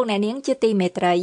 [0.00, 1.14] អស់លោកអ្នកនាងជាទីមេត្រី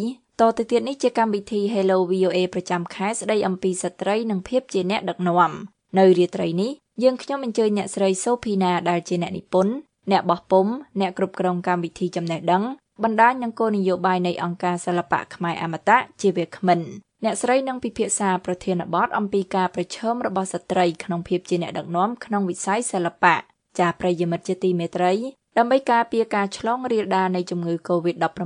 [0.41, 5.53] តទៅទៀតនេះជាកម្មវិធី Hello VOA ប្រចាំខែស្ដីអំពីស្ត្រីនិងភាពជាអ្នកដឹកនាំ
[5.97, 6.71] នៅរាត្រីនេះ
[7.03, 9.73] យើងខ្ញុំអញ្ជើញអ្នកស្រីសូភីណាដែលជាអ្នកនិពន្ធ
[10.11, 10.65] អ្នកបោះពុំ
[10.99, 12.63] អ្នកគ្រប់គ្រងកម្មវិធីចំណេះដឹង
[13.03, 16.79] បណ្ដាញនិងគោលនយោបាយនៃអង្គការសិល្បៈខ្មែរអមតៈជាវាគ្មិន
[17.23, 23.35] អ្នកស្រីនឹងពិភាក្សាប្រធានបទអំពីការប្រឈមរបស់ស្ត្រីក្នុងភាពជាអ្នកដឹកនាំក្នុងវិស័យសិល្បៈ
[23.79, 25.13] ចាប្រិយមិត្តជាទីមេត្រី
[25.57, 28.41] ដើម្បីការពារការឆ្លងរាលដាលនៃជំងឺ Covid-19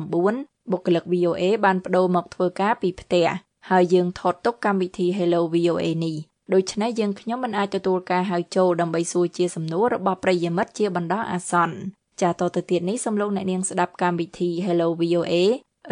[0.71, 3.27] បុគ្គលិក VOA បានបដូរមកធ្វើការពីផ្ទះ
[3.69, 6.17] ហើយយើងថតទុកកម្មវិធី Hello VOA នេះ
[6.53, 11.77] ដូច្នេះយើងខ្ញុំមិនអាចទទួលការហៅចូលដើម្បីសួរជាសំណួររបស់ប្រិយមិត្តជាបណ្ដោះអាសន្ន
[12.21, 15.33] ចាតទៅទៀតនេះសំឡេងអ្នកនាងស្ដាប់កម្មវិធី Hello VOA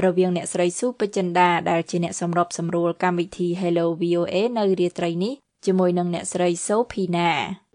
[0.05, 5.33] រវាងអ្នកស្រីស៊ូពេចិន្តាដែលជាអ្នកសម្របសម្រួលកម្មវិធី Hello VOA នៅរាត្រីនេះ
[5.65, 7.31] ជាមួយនឹងអ្នកស្រីសូភីណា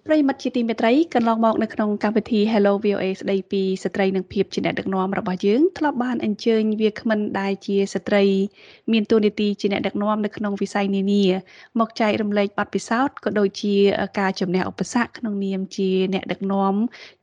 [0.09, 8.25] ប្រិមិត្តជាទីមេត្រីកន្លងមកនៅក្នុងកម្មវិធី Hello VOA ស្ដីពីស្ត្រីនិងភាពជាអ្នកដឹកនាំរបស់យើងធ្លាប់បានអញ្ជើញវាគ្មិនដែលជាស្ត្រី
[8.93, 11.25] មានតួនាទីជាអ្នកដឹកនាំនៅក្នុងវិស័យនានា
[11.81, 13.75] មកចែករំលែកបទពិសោធន៍ក៏ដូចជា
[14.21, 16.75] ការជំនះឧបសគ្គក្នុងនាមជាអ្នកដឹកនាំ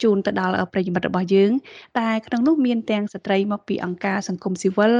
[0.03, 1.51] ជូនទៅដល់ប្រិយមិត្តរបស់យើង
[1.99, 4.93] តែក្នុងនោះមានទាំងស្ត្រីមកពីអង្គការសង្គមស៊ីវិល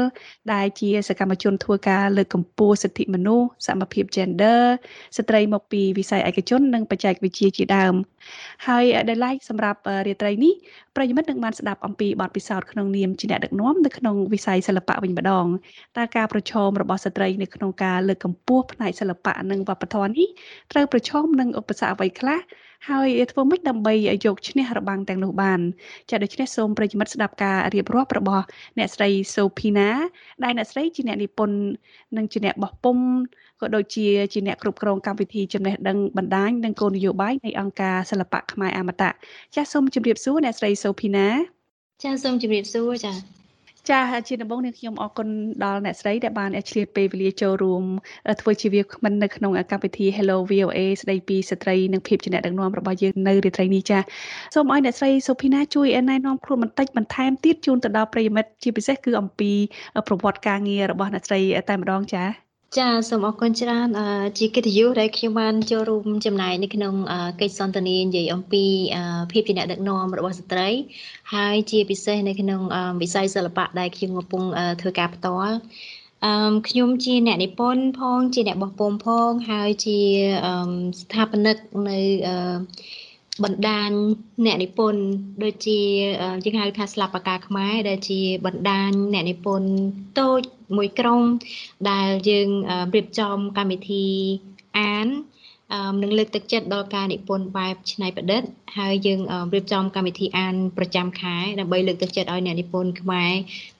[0.53, 4.61] ដែលជាសកម្មជនធ្វើការលើកកម្ពស់សិទ្ធិមនុស្សសមភាព gender
[5.17, 7.94] ស្ត្រីមកពីវិស័យឯកជននិងបច្ចេកវិទ្យាជាដើម
[8.67, 10.53] ហើយដែលឡែកសម្រាប់រាត្រីនេះ
[10.95, 15.45] ប្រិយមិត្តនឹងបានស្ដាប់អំពីបទពិសោធន៍ក្នុងនាមជាអ្នកដឹកនាំនៅក្នុងវិស័យសិល្បៈវិញម្ដង
[15.97, 20.28] តើការប្រឈមរបស់ស្ត្រីនៅក្នុងការលើកកម្ពស់ផ្នែកសិល្បៈនិងវប្បធម៌នេះ
[20.72, 22.39] ត្រូវប្រឈមនឹងឧបសគ្គអ្វីខ្លះ
[22.89, 23.93] ហើយធ្វើម៉េចដើម្បី
[24.25, 25.59] យកឈ្នះរបាំងទាំងនោះបាន
[26.09, 28.45] ចាដូច្នេះសូមប្រិយមិត្តស្ដាប់ការរៀបរាប់របស់
[28.77, 29.89] អ្នកស្រីសូភីណា
[30.44, 31.57] ដែលអ្នកស្រីជាអ្នកនិពន្ធ
[32.17, 32.97] និងជាអ្នកបោះពុំ
[33.61, 39.11] ក៏ដូចជាជាអ្នកគ្រប់គ្រងកម្មវិធីចំណេះដឹងបណ្ដាញនិងគោលនយោបាយនៃអង្គការសិល្បៈខ្មែរអមតៈ
[39.56, 41.27] ចាសសូមជម្រាបសួរអ្នកស្រីសូភីណា
[42.03, 43.41] ចាសសូមជម្រាបសួរចា
[43.90, 45.28] ចាជាដំបូងនេះខ្ញុំអរគុណ
[45.64, 47.84] ដល់អ្នកស្រីដែលបានឆ្លៀតពេលវេលាចូលរួម
[48.42, 54.00] ធ្វើជាវាគ្មិននៅក្នុងកម្មវិធី Hello VOA ស្ដីពីស្ត្រីនិងភាពជាអ្នកដឹកនាំរបស់យើងនៅរាត្រីនេះចា
[54.53, 59.52] សូមឲ្យអ្នកស្រីសូភីណាជួយណែនាំខ្លួនបន្តិចបន្ថែមទៀតជូនទៅដល់ប្រិយមិត្តជាពិសេសគឺអំពី
[60.08, 63.87] ប្រវត្តិការងាររបស់អ្នកស្រីតែម្ដងចា ចាសូមអរគុណច្រើន
[64.39, 66.93] ជាកិត្តិយសដែលខ្ញុំបានចូលរួមចំណែកនៅក្នុង
[67.41, 68.63] កិច្ចសន្ទនានិយាយអំពី
[69.31, 70.69] ភាពជាអ្នកដឹកនាំរបស់ស្ត្រី
[71.33, 72.61] ហើយជាពិសេសនៅក្នុង
[73.01, 74.43] វិស័យសិល្បៈដែលខ្ញុំកំពុង
[74.81, 75.55] ធ្វើការផ្ទាល់
[76.25, 79.99] អឺខ្ញុំជាអ្នកនិពន្ធផង ជាអ្នកបោះពុម្ពផង ហើយជា
[81.01, 81.57] ស្ថាបនិក
[81.89, 82.35] នៅអឺ
[83.44, 83.90] បណ្ដាញ
[84.46, 85.03] អ្នកនិពន្ធ
[85.44, 85.80] ដូចជា
[86.46, 89.69] យើងហៅថាស្លាបកាខ្មែរដែលជាបណ្ដាញអ្នកនិពន្ធ
[90.19, 90.42] តូច
[90.78, 91.22] មួយក្រុម
[91.90, 92.50] ដែលយើង
[92.96, 94.06] រៀបចំកម្មវិធី
[94.80, 95.08] អាន
[96.02, 98.42] នឹងលើកទឹកចិត្តដល់ការនិពន្ធបែបច្នៃប្រឌិត
[98.78, 99.19] ហើយយើង
[99.53, 103.31] រៀបចំកម្មវិធីអានប្រចាំខែដើម្បីលើកទឹកចិត្តឲ្យអ្នកនិពន្ធខ្មែរ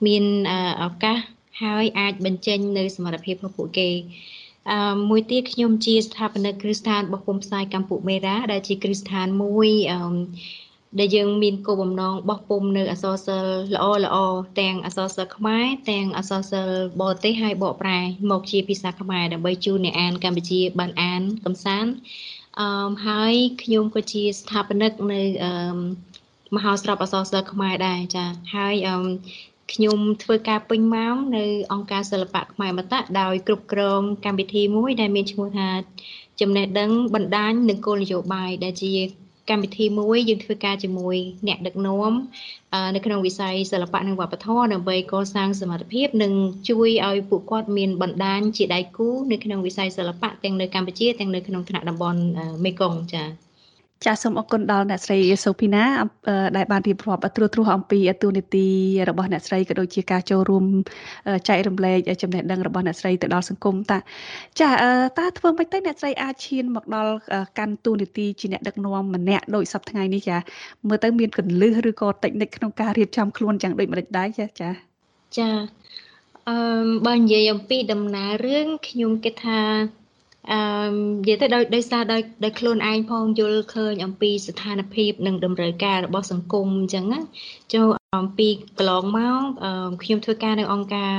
[0.06, 0.24] មាន
[0.84, 1.18] ឱកាស
[1.64, 4.41] ហើយអាចបញ្ចេញនៅសមត្ថភាពរបស់ពួកគេអឺ
[5.10, 10.02] មួយទៀតខ្ញុំជាស្ថាបនិកគ្រឹះស្ថានបោះពុម្ពផ្សាយកម្ពុជាមេរ៉ាដែលជាគ្រឹះស្ថានមួយអឺ
[11.00, 14.18] ដែលយើងមានគោលបំណងបោះពុម្ពនៅអសរសិល្ប៍ល្អល្អ
[14.60, 18.00] ទាំងអសរសិល្ប៍ខ្មែរទាំងអសរសិល្ប៍បរទេសហើយបកប្រែ
[18.32, 21.92] មកជាភាសាខ្មែរដើម្បីជូនអ្នកអានកម្ពុជាបានអានកំសាន្ត
[22.60, 23.34] អឺហើយ
[23.64, 25.54] ខ្ញុំក៏ជាស្ថាបនិកនៅអឺ
[26.56, 28.96] មហោស្រពអសរសិល្ប៍ខ្មែរដែរចាហើយអឺ
[29.74, 35.70] ខ្ញុំធ្វើការពេញម៉ោងនៅអង្គការសិល្បៈខ្មែរមតៈដោយគ្រប់គ្រងកម្មវិធីមួយដែលមានឈ្មោះថា
[36.42, 38.92] ចំណេះដឹងបណ្ដាញនិងគោលនយោបាយដែលជា
[39.50, 41.16] កម្មវិធីមួយយើងធ្វើការជាមួយ
[41.48, 42.14] អ្នកដឹកនាំ
[42.96, 46.34] នៅក្នុងវិស័យសិល្បៈនិងវប្បធម៌ដើម្បីកសាងសមត្ថភាពនិង
[46.70, 52.22] ជួយឲ្យពួកគាត់មានបណ្ដាញជាដៃគូនៅក្នុងវិស័យសិល្បៈទាំងនៅកម្ពុជាទាំងនៅក្នុងថ្នាក់តំបន់
[52.64, 53.51] មេគង្គចា៎
[54.06, 55.84] ចាសសូមអរគុណដល់អ្នកស្រីសូភីណា
[56.58, 58.68] ដែលបានរៀបរាប់ត្រួសត្រាសអំពីទូនីតិ
[59.10, 60.66] របស់អ្នកស្រីក៏ដូចជាការចូលរួម
[61.50, 63.98] ចែករំលែកចំណេះដឹងរបស់អ្នកស្រីទៅដល់សង្គមតា
[64.62, 64.70] ចា
[65.18, 67.14] តើធ្វើម៉េចទៅអ្នកស្រីអាចឈានមកដល់
[67.58, 70.38] កាន់ទូនីតិជាអ្នកដឹកនាំម្នាក់ដោយសពថ្ងៃនេះចា
[70.88, 74.70] មើលទៅមានកលឹះឬក៏តិចនិចក្នុងការរៀបចំខ្លួនយ៉ាងដូចម្ដេចដែរចាចា
[75.38, 75.50] ចា
[76.50, 76.58] អឺ
[77.08, 79.62] បើនិយាយអំពីដំណើររឿងខ្ញុំគិតថា
[80.50, 80.60] អឺ
[80.92, 87.20] និយាយទៅដោយដោយសារដោយដោយខ្លួនឯងផងយល់ឃើញអំពីស្ថានភាពនិងតម្រូវការរបស់សង្គមអញ្ចឹងណា
[87.74, 87.88] ចូល
[88.20, 88.50] អំពី
[88.80, 89.44] កន្លងមក
[90.04, 91.14] ខ្ញុំធ្វើការនៅអង្គការ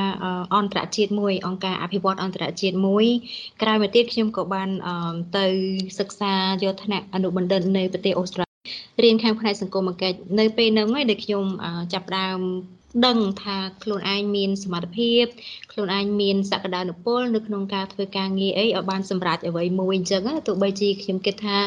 [0.55, 3.07] អន្តរជាតិមួយ អង្គការអភិវឌ្ឍអន្តរជាតិមួយ
[3.63, 4.69] ក្រោយមកទៀតខ្ញុំក៏បាន
[5.37, 5.47] ទៅ
[5.99, 6.33] សិក្សា
[6.65, 8.53] យកថ្នាក់អនុបណ្ឌិតនៅប្រទេសអូស្ត្រាលី
[9.05, 11.45] រៀនខាងផ្នែកសង្គមគិច្ចនៅពេលហ្នឹងឯងដែលខ្ញុំ
[11.93, 12.39] ចាប់ផ្ដើម
[13.07, 15.25] ដឹងថាខ្លួនឯងមានសមត្ថភាព
[15.73, 21.59] ខ្លួនឯងមានសក្តានុពលនៅក្នុងការធ្វើការងារអីឲ្យបានសម្រេចអ្វីមួយអញ្ចឹងទោះបីជាខ្ញុំគិតថា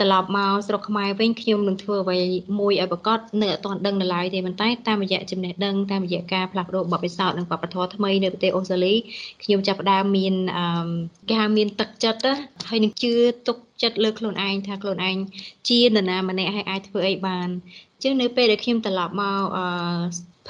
[0.00, 2.18] ត្រឡប់មកស្រុកខ្មែរវិញខ្ញុំនឹងធ្វើអ្វី
[2.60, 8.94] មួយឲ្យប្រកបនៅអត់ទាន់ដឹងនៅឡើយទេប៉ុន្តែតាមរយៈចំណេះដឹងតាមរយៈការផ្លាស់ប្ដូរបទពិសោធន៍និងវប្បធម៌ថ្មីនៅប្រទេសអូស្ត្រាលី
[9.42, 10.88] ខ្ញុំចាប់ផ្ដើមមានអឺ
[11.28, 12.26] គេហៅមានទឹកចិត្ត
[12.68, 13.12] ហើយនឹងជឿ
[13.48, 15.16] ទុកចិត្តលើខ្លួនឯងថាខ្លួនឯង
[15.68, 17.48] ជានរណាម្នាក់ហើយអាចធ្វើអីបាន
[17.94, 19.64] អញ្ចឹងនៅពេលដែលខ្ញុំត្រឡប់មកអឺ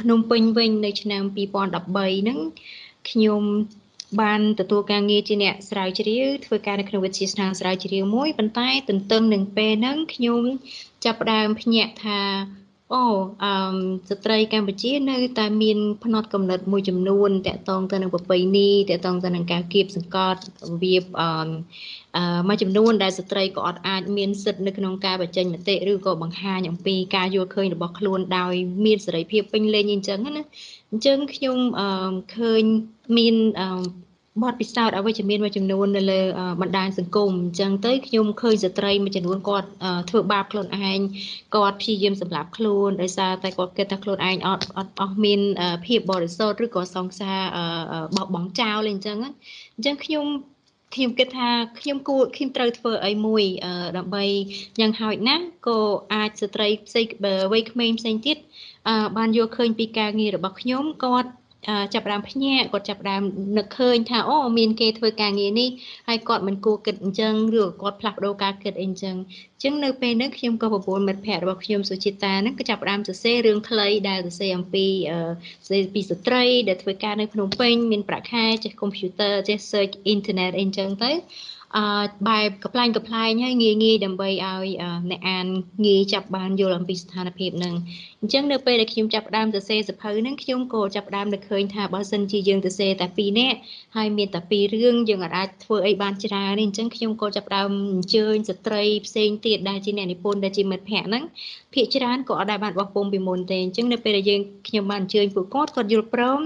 [0.00, 2.38] ភ្នំពេញវិញនៅឆ្នាំ2013ហ្នឹង
[3.10, 3.42] ខ្ញុំ
[4.20, 10.42] បានទទួលការងារជាអ្នកស្រាវជ្រាវធ្វើការនៅក្នុងវិទ្យាស្ថានស្រាវជ្រាវមួយប៉ុន្តែទន្ទឹមនឹងពេលហ្នឹងខ្ញុំ
[11.04, 12.20] ចាប់ផ្ដើមភ្ញាក់ថា
[12.92, 13.02] អូ
[13.42, 13.52] អឺ
[14.10, 21.28] ស្ត្រីកម្ពុជានៅតែមានផ្នត់កំណត់មួយចំនួនតកតងទៅនឹងប្រពៃណីតកតងទៅនឹងការគៀបសង្កត់របៀបអឺ
[22.48, 28.54] មួយចំនួនដែលស្ត្រីក៏អត់អាចមានសិទ្ធិនៅក្នុងការបញ្ចេញមតិឬក៏បង្ហាញអំពីការយល់ឃើញរបស់ខ្លួនដោយ
[28.84, 30.44] មានសេរីភាពពេញលេញអញ្ចឹងណា
[30.90, 31.58] អញ្ចឹងខ្ញុំ
[32.36, 32.62] ឃើញ
[33.16, 33.34] មាន
[34.42, 36.20] បទពិសោធន៍អវិជ្ជមានមួយចំនួននៅលើ
[36.60, 39.68] បណ្ដាញសង្គមអញ្ចឹងទៅខ្ញុំឃើញស្ត្រីមួយចំនួនគាត់
[40.10, 41.00] ធ្វើបាបខ្លួនឯង
[41.54, 45.40] គាត់ព្យាយាមសម្លាប់ខ្លួនដោយសារតែគាត់គិតថាខ្លួនឯងអត់អត់អស់មាន
[45.86, 47.40] ភាពបរិសុទ្ធឬក៏សង្សារ
[48.16, 49.18] បោះបង់ចោលអីអញ្ចឹង
[49.76, 50.26] អញ្ចឹងខ្ញុំ
[50.94, 51.50] ខ្ញុំគិតថា
[51.80, 53.42] ខ្ញុំគួរខ្ញុំត្រូវធ្វើអីមួយ
[53.96, 54.24] ដើម្បី
[54.80, 55.78] យ៉ាងហោចណាស់ក៏
[56.14, 57.06] អាចស្ត្រីផ្សេង
[57.52, 58.36] វ័យក្មេងផ្សេងទៀត
[59.16, 61.30] បានយកឃើញពីការងាររបស់ខ្ញុំគាត់
[61.92, 63.22] ចាប់ផ្ដើមភ្ញាក់គាត់ចាប់ផ្ដើម
[63.58, 65.68] នឹកឃើញថាអូមានគេធ្វើការងារនេះ
[66.08, 69.16] ហើយគាត់មិនគួរគិតអញ្ចឹងឬគាត់ផ្លាស់ប្ដូរការគិតអីអញ្ចឹង
[69.54, 74.86] អញ្ចឹងនៅពេលហ្នឹងខ្ញុំក៏ប្រពន្ធមិត្តភ័ក្តិរបស់ខ្ញុំសុចិតាហ្នឹងក៏ចាប់ផ្ដើមសរសេររឿងខ្លីដែលសរសេរអំពី
[75.66, 81.10] សរសេរពីស្ត្រី ដែលធ្វើការនៅភ្នំពេញមានប្រាក់ខែចេះកុំព្យូទ័រចេះ search internet អីអញ្ចឹងទៅ
[81.76, 81.84] អឺ
[82.28, 84.68] បែបកំ pl ែងកំ pl ែងហើយងាយងាយដើម្បីឲ្យ
[85.10, 85.46] អ្នកអាន
[85.86, 87.74] ងាយចាប់បានយល់អំពីស្ថានភាពហ្នឹង
[88.20, 93.58] អញ្ចឹងនៅពេលដែលខ្ញុំចាប់ផ្ដើមសរសេរសភៅហ្នឹងខ្ញុំក៏ចាប់ផ្ដើមនឹកឃើញថាបើសិនជាយើងសរសេរតែ2នាក់
[93.96, 101.24] ហើយមានតែ2រឿងយើងអាចធ្វើអីបានច្រើននេះអញ្ចឹងខ្ញុំក៏ចាប់ផ្ដើមអញ្ជើញស្ត្រីផ្សេងទៀតដែលជាអ្នកនិពន្ធដែលជាមិត្តភ័ក្តិហ្នឹង
[101.74, 106.40] ភាគច្រើនក៏អត់ដែលបានបោះពុំពីមុនទេអញ្ចឹងនៅពេលដែលយើងខ្ញុំបានអញ្ជើញពួកគាត់គាត់យល់ព្រម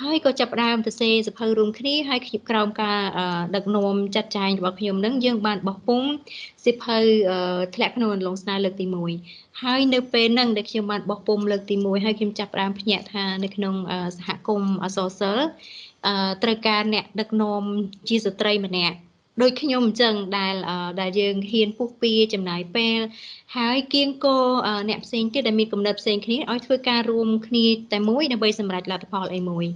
[0.00, 2.98] ហើយក៏ចាប់ផ្ដើមសរសេរសភៅរួមគ្នាហើយខ្ញុំក្រោមការ
[3.54, 6.02] ដឹកនាំចាត់ចែងរបស់ខ្ញុំនឹងយើងបានបោះពុំ
[6.66, 6.98] សិភៅ
[7.74, 8.86] ធ្លាក់ក្នុងអន្លង់ស្នេហ៍លើកទី
[9.24, 13.74] 1ហើយនៅពេលហ្នឹងដែលខ្ញុំបានបោះពុំលើកទី1ហើយខ្ញុំចាប់ផ្ដើមភ្ញាក់ថានៅក្នុង
[14.16, 15.38] សហគមន៍អសរសិល
[16.42, 17.62] ត្រូវការអ្នកដឹកនាំ
[18.08, 18.96] ជាស្ត្រីម្នាក់
[19.42, 20.54] ដូចខ្ញុំអញ្ចឹងដែល
[21.00, 22.98] ដែលយើងហ៊ានពុះពៀចំណាយពេល
[23.56, 24.38] ហើយគៀងគោ
[24.88, 29.66] អ្នកផ្សេងទៀតដែលមានកំណត់ផ្សេងគ្នាឲ្យធ្វើការរួមគ្នាតែមួយដើម្បីសម្រេចលទ្ធផលអីមួយ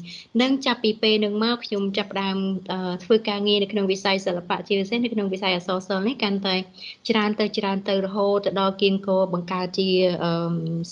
[0.42, 2.36] នឹងចាប់ពីពេលនឹងមកខ្ញុំចាប់ផ្ដើម
[3.04, 6.56] ធ្វើការងារនៅក្នុងវិស័យសិល្បៈជាពិសេសនៅក្នុងវិស័យអក្សរសិល្ប៍នេះកាន់តែ
[7.08, 9.88] ច្រើនទៅច្រើនទៅរហូតទៅដល់គៀងគោបង្កើតជា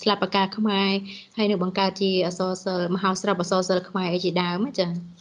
[0.01, 0.91] ស្លាបកាខ្មែរ
[1.37, 5.20] ហើយនឹងបង្កើតជាអក្សរសិល្ប៍មហោស្រពអក្សរសិល្ប៍ខ្មែរអីជាដើមចា៎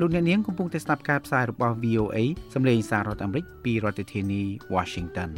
[0.00, 2.16] លោកអ្នកនាងកំពុងតែស្ដាប់ការផ្សាយរបស់ VOA
[2.54, 4.42] សម្លេងសាររដ្ឋអាមេរិកពីរដ្ឋធានី
[4.74, 5.30] Washington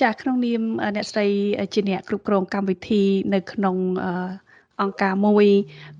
[0.00, 0.62] ចាក្នុងនាម
[0.96, 1.26] អ្នកស្រី
[1.74, 3.02] ជាអ្នកគ្រប់គ្រងកម្មវិធី
[3.34, 3.76] នៅក្នុង
[4.80, 5.46] អង្គការមួយ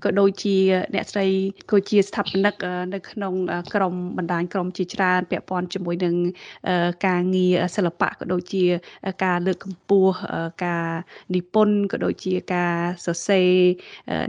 [0.03, 0.55] ក៏ដូចជា
[0.93, 1.27] អ្នកស្រី
[1.71, 2.55] ក៏ជាស្ថាបនិក
[2.93, 3.33] នៅក្នុង
[3.73, 6.15] ក្រមបណ្ដាញក្រមជាច្រើនពាក់ព័ន្ធជាមួយនឹង
[7.07, 8.63] ការងារសិល្បៈក៏ដូចជា
[9.23, 10.13] ការលើកកម្ពស់
[10.65, 10.87] ការ
[11.35, 12.75] និពន្ធក៏ដូចជាការ
[13.05, 13.51] សរសេរ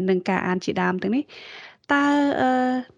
[0.08, 1.24] និងការអានជាដើមទាំងនេះ
[1.92, 2.04] តើ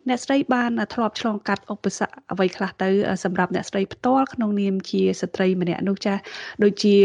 [0.08, 2.88] អ្នកស្រីបានធ្លាប់ឆ្លងកាត់ឧបសគ្គអ្វីខ្លះទៅ
[3.24, 6.20] សម្រាប់អ្នកស្រីផ្ទាល់ក្នុងនាមជាស្ត្រីម្នាក់នោះចាស់
[6.62, 6.96] ដូចជា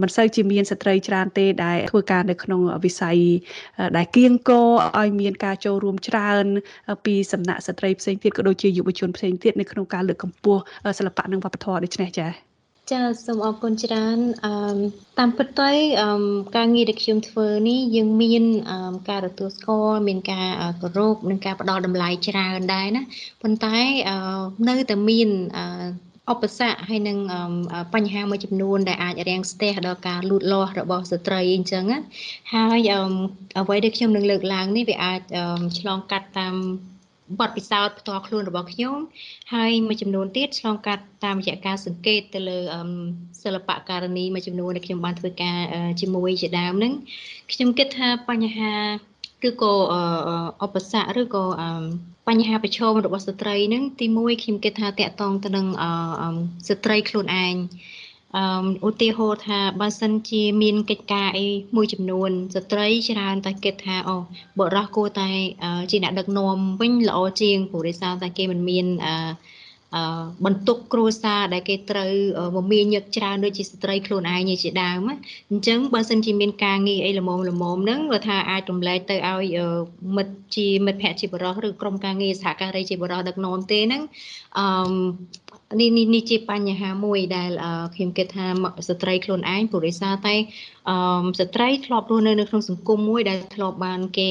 [0.00, 3.18] មិនសូវជាមានស្ត្រីច្រើនទេដែលធ្វើការនៅក្នុងវិស័យ
[3.96, 4.68] ដែលគៀងគរ
[5.00, 6.44] ឲ្យមានការចូលរួមច្រើន
[7.04, 10.60] ពីសំណាក់ស្ត្រីផ្សេងទៀតក៏ដូចជាយុវជនផ្សេងទៀតនៅក្នុងការលើកកម្ពស់
[10.98, 12.53] សិល្បៈនិងវប្បធម៌ដូចនេះចា៎
[12.92, 14.54] ចាសូមអរគុណច្រើនអឺ
[15.18, 15.70] តាមពិតទៅ
[16.02, 16.10] អឺ
[16.56, 20.48] ការងារដែលខ្ញុំធ្វើនេះយើងមានអឺការទទួលស្គាល់មានការ
[20.80, 23.02] គោរពនិងការផ្ដល់តម្លៃច្រើនដែរណា
[23.42, 23.76] ប៉ុន្តែ
[24.08, 24.16] អឺ
[24.68, 25.64] នៅតែមានអឺ
[26.32, 27.18] ឧបសគ្គហើយនឹង
[27.94, 31.84] បញ្ហាមួយចំនួនដែលអាចរាំងស្ទះដល់ការលូតលាស់របស់ស្ត្រីអញ្ចឹង
[32.54, 32.90] ហើយ
[33.58, 35.20] អ្វីដែលខ្ញុំនឹងលើកឡើងនេះវាអាច
[35.78, 36.56] ឆ្លងកាត់តាម
[37.40, 38.96] បទពិសោធន៍ផ្ទាល់ខ្លួនរបស់ខ្ញុំ
[39.54, 42.58] ហើយមួយចំនួនទៀតឆ្លងកាត់តាមរយៈការសង្កេតទៅលើ
[43.42, 45.58] សិល្បៈការនីមួយចំនួនដែលខ្ញុំបានធ្វើការ
[46.00, 46.92] ជាមួយជាដើមហ្នឹង
[47.52, 48.72] ខ្ញុំគិតថាបញ្ហា
[49.48, 49.74] ឬក៏
[50.64, 51.44] ឧបសគ្គឬក៏
[52.28, 55.66] បញ្ហាប្រឈមរបស់ស្ត្រីហ្នឹងទីមួយខ្ញុំគិតថាតកតងទៅនឹង
[56.68, 57.54] ស្ត្រីខ្លួនឯង
[58.36, 64.16] អឺឧទាហរណ៍ថាបើសិនជាមានកិច្ចការអីមួយចំនួនស្ត្រីច្រើនតែគិតថាអូ
[64.58, 65.30] បុរសគួរតែ
[65.90, 69.14] ជាអ្នកដឹកនាំវិញល្អជាងព្រោះដោយសារតែគេមិនមានអឺ
[70.44, 72.12] បន្ទុកគ្រួសារដែលគេត្រូវ
[72.56, 75.00] មមាញឹកច្រើនដូចជាស្ត្រីខ្លួនឯងជាដើម
[75.50, 79.58] អញ្ចឹងបើសិនជាមានការងារអីល្មមល្មមហ្នឹងបើថាអាចរំលែកទៅឲ្យ
[80.16, 84.02] មិត្តជាមិត្តភ័ក្តិជាបរិសឬក្រុមការងារសហការីជាបរិសដឹកនាំទេហ្នឹង
[84.58, 84.66] អឺ
[85.80, 87.50] នេះនេះនេះជាបញ្ហាមួយដែល
[87.94, 88.46] ខ្ញុំគិតថា
[88.88, 90.34] ស្ត្រីខ្លួនឯងព្រោះដោយសារតែ
[90.88, 90.96] អឺ
[91.40, 94.30] ស្ត្រីធ្លាប់រស់នៅនៅក្នុងសង្គមមួយដែលធ្លាប់បានគេ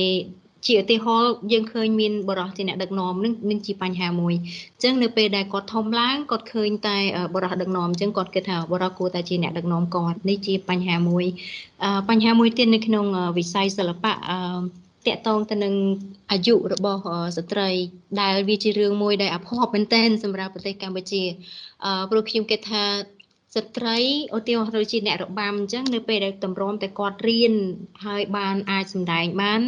[0.67, 4.33] ជាឧទាហរណ៍យើងឃើញមានបរិះជាអ្នកដឹកនាំនឹងនឹងជាបញ្ហាមួយ
[4.73, 6.97] អញ្ចឹងនៅពេលដែលគាត់ធំឡើងគាត់ឃើញតែ
[7.35, 11.25] បរិះដឹកនាំអញ្ចឹងគាត់គិតថាបរិះគួរតែជាអ្នកដឹកនាំគាត់នេះជាបញ្ហាមួយ
[12.09, 13.05] បញ្ហាមួយទៀតនៅក្នុង
[13.37, 14.13] វិស័យសិល្បៈ
[15.07, 15.73] តកតងទៅនឹង
[16.31, 17.01] អាយុរបស់
[17.37, 17.69] ស្ត្រី
[18.21, 21.23] ដែលវាជារឿងមួយដែលអភ័ព្វមែនទែនសម្រាប់ប្រទេសកម្ពុជា
[21.85, 22.83] អឺព្រោះខ្ញុំគិតថា
[23.55, 23.97] ស្ត្រី
[24.35, 27.53] ឧទាហរណ៍ដូចជាអ្នករបាំអញ្ចឹងនៅពេលដែលតម្រាំតែគាត់រៀន
[28.05, 29.61] ហើយបានអាចសម្ដែងបាន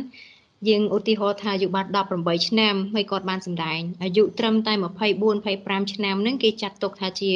[0.70, 1.86] យើងឧទាហរណ៍ថាអាយុបាន
[2.18, 7.32] 18ឆ្នាំហើយគាត់បានសម្ដែងអាយុត្រឹមតែ24 25ឆ្នាំហ្នឹងគេចាត់ទុកថាជា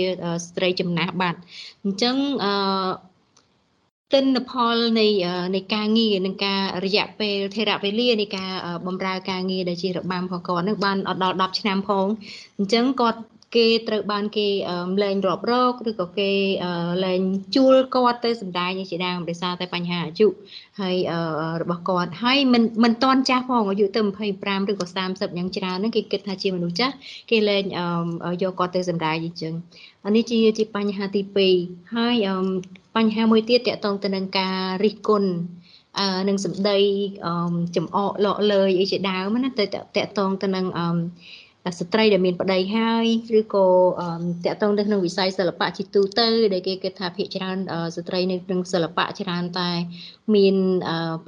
[0.46, 1.40] ស្ត្រីចំណាស់បាត់
[1.84, 2.52] អញ្ចឹងអឺ
[4.14, 5.08] ទិន្នផលនៃ
[5.56, 8.52] នៃការងារនិងការរយៈពេលថេរវេលានៃការ
[8.88, 12.06] បម្រើការងារដែលជារបាំផងគាត់នឹងបានអត់ដល់10ឆ្នាំផង
[12.58, 13.20] អញ្ចឹងគាត់
[13.56, 14.48] គេត្រូវបានគេ
[15.04, 16.32] លែងរាប់រកឬក៏គេ
[17.06, 17.22] លែង
[17.56, 20.28] ជួលគាត់ទៅសម្ដែងជាដើមដោយសារតែបញ្ហាអាយុ
[20.82, 20.96] ហើយ
[21.62, 24.02] របស់គាត់ហើយមិនមិនតន់ចាស់ផងអាយុទៅ
[24.36, 26.94] 25ឬក៏30យ៉ាងច្រើនហ្នឹងគេគិតថាជាមនុស្សចាស់
[27.32, 27.64] គេលែង
[28.44, 29.54] យកគាត់ទៅសម្ដែងអញ្ចឹង
[30.06, 31.22] អានេះជាជាបញ្ហាទី
[31.58, 32.16] 2ហើយ
[32.96, 35.32] បញ្ហាមួយទៀតតកតងទៅនឹងការរិះគន់
[36.00, 36.80] អឺនឹងសម្ដី
[37.76, 40.86] ចំអកលក់លើយអីជាដើមណាទៅតកតងទៅនឹងអឺ
[41.80, 43.06] ស្ត្រីដែលមានប្តីហើយ
[43.40, 43.68] ឬក៏
[44.46, 47.58] តកតងទៅក្នុងវិស័យសិល្បៈជាទូទៅ ដែលគេគិតថាភាគច្រើន
[47.96, 49.72] ស្ត្រីនៅក្នុងសិល្បៈច្រើនតែ
[50.36, 50.56] មាន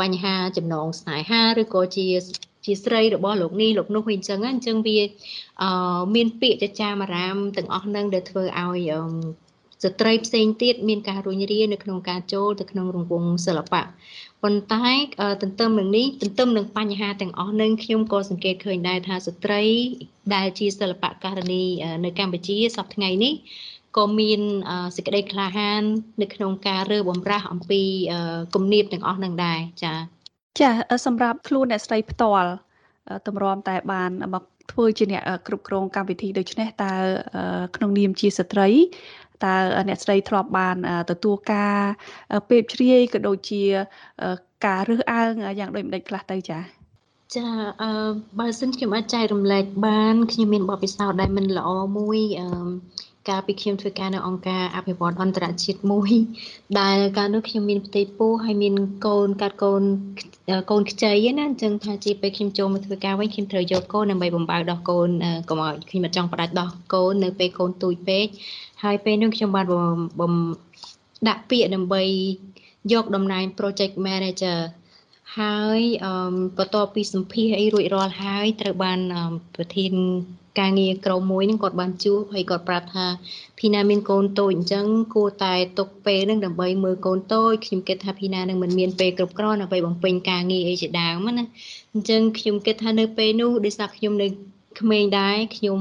[0.02, 2.08] បញ្ហាចំណងស្នេហាឬក៏ជា
[2.66, 5.00] ជាស្រីរបស់លោកនេះលោកនោះវិញអញ្ចឹងអញ្ចឹងវា
[6.16, 8.92] មានពាក្យចចាមអារាមទាំងអស់នឹងដែលធ្វើឲ្យ
[9.84, 13.84] ស្ត្រីផ្សេងទៀតមានការរុញរានៅក្នុងការចូលទៅក្នុងរង្វង់សិល្បៈ
[14.44, 14.86] ប៉ុន្តែ
[15.42, 19.62] ទន្ទឹមនឹងនេះទន្ទឹមនឹងបញ្ហាទាំងអស់នឹងខ្ញុំក៏សង្កេតឃើញដែរថាស្ត្រី
[20.36, 21.64] ដែលជាសិល្បករនី
[22.06, 23.34] នៅកម្ពុជាសប្តាហ៍ថ្ងៃនេះ
[23.98, 24.42] ក៏មាន
[24.96, 25.82] សេចក្តីក្លាហាន
[26.22, 27.82] នៅក្នុងការរើបំរាស់អំពី
[28.56, 29.98] គំនាបទាំងអស់នឹងដែរចា៎
[30.60, 30.70] ចា
[31.06, 32.50] សម្រាប់ខ្លួនអ្នកស្រីផ្ទាល់
[33.28, 36.94] តម្រាំតែបានមកធ្វើជាអ្នកគ្រប់គ្រងកម្មវិធីដូច្នេះតើ
[37.76, 38.68] ក្នុងនាមជាស្ត្រី
[39.46, 39.56] តើ
[39.90, 40.76] អ្នកស្រីធ្លាប់បាន
[41.12, 41.80] ទទួលការ
[42.50, 43.64] ពេបជ្រាយក៏ដូចជា
[44.66, 46.62] ការរើសអើងយ៉ាងដូចម្ដេចខ្លះទៅចា៎
[47.36, 47.48] ចា
[47.82, 47.92] អឺ
[48.40, 52.48] បើសិនខ្ញុំអាចចែករំលែកបានខ្ញុំមានបទពិសោធន៍ដែលមិនល្អមួយអឺ
[53.30, 56.12] កាលពីខ្ញុំធ្វើការនៅអង្គការអភិវឌ្ឍអន្តរជាតិមួយ
[56.80, 58.74] ដែលកាលនោះខ្ញុំមានផ្ទៃពោះហើយមាន
[59.06, 59.84] កូនកាត់កូន
[60.72, 65.10] កូនខ្ចីណាអញ្ចឹងថាជាពេលខ្ញុំចូលមកធ្វើការវិញខ្ញុំត្រូវយកកូនដើម្បីបំបើដោះកូន
[65.50, 68.26] កុំឲ្យខ្ញុំមិនចង់ផ្ដាច់ដោះកូននៅពេលកូនទូចពេក
[68.84, 69.66] ហើយពេលនោះខ្ញុំបាន
[70.22, 70.34] បំ
[71.28, 72.04] ដាក់ពាក្យដើម្បី
[72.94, 74.60] យកតំណែង project manager
[75.40, 75.82] ហើយ
[76.58, 79.00] បន្ទាប់ពីសម្ភាសអីរួចរាល់ហើយត្រូវបាន
[79.56, 79.94] ប្រធាន
[80.60, 83.06] ការងារក្រុមមួយហ្នឹងគាត់បានជួបហើយគាត់ប្រាប់ថា
[83.60, 91.44] ភីណាមានកូនតូចអញ្ចឹងគួរតែទុកពេលហ្នឹងដើម្បីមើលកូនតូចខ្ញុំគិតថាភីណានឹងមិនមានពេលគ្រប់គ្រាន់ដើម្បីបំពេញការងារអីជាដើមណា
[91.94, 94.28] អញ្ចឹងខ្ញុំគិតថានៅពេលនោះដោយសារខ្ញុំនៅ
[94.80, 95.80] ក្មេងដែរខ្ញុំ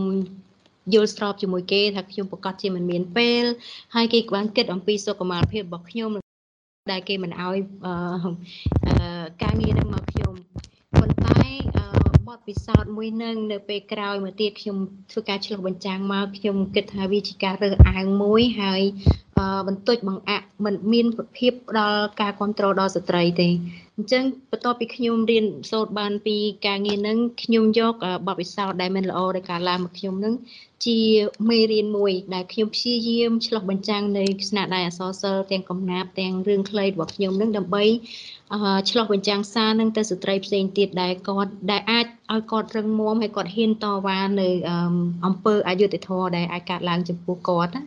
[0.95, 3.45] យល់ស្របជាមួយគេថាខ្ញុំប្រកាសជាមិនមានពេល
[3.95, 6.11] ហើយគេបានគិតអំពីសុខុមាលភាពរបស់ខ្ញុំ
[6.91, 7.57] ដែលគេមិនអោយ
[9.43, 10.33] ការងារនឹងមកខ្ញុំ
[10.95, 11.60] ប៉ុន្តែ
[12.31, 14.77] បទពិសោធន៍មួយនឹងនៅពេលក្រោយមកទៀតខ្ញុំ
[15.11, 18.83] ធ្វើការឆ្លុះបញ្ចាំងមកខ្ញុំគិតថាវាជាការរើសអើងមួយហើយ
[19.69, 21.07] បន្តិចបង្អាក់មិនមាន
[21.39, 23.49] ភាពផ្ដល់ការគ្រប់គ្រងដល់ស្ត្រីទេ
[23.97, 27.95] អញ្ចឹងបន្ទាប់ពីខ្ញុំរៀនសូត្របានពីការងារនឹងខ្ញុំយក
[28.27, 30.35] បទពិសោធន៍ដែលមិនល្អនៃការឡើងមកខ្ញុំនឹង
[30.87, 31.01] ជា
[31.49, 37.85] មេរៀនមួយដែលខ្ញុំព្យាយាមឆ្លោះបញ្ចាំងនៅស្នាដៃអសរសិល្ប៍ទាំងកំណាព្យទាំងរឿងខ្លីរបស់ខ្ញុំនឹងដើម្បី
[38.91, 44.49] ឆ្លោះបញ្ចាំងសារនឹងទៅស្ត្រីផ្សេងទៀតដែលគាត់ដែលអាចឲ្យគាត់រឹងមាំហើយគាត់ហ៊ានតវ៉ានៅ
[45.27, 47.85] អំពើអយុត្តិធម៌ដែលអាចកើតឡើងចំពោះគាត់ណា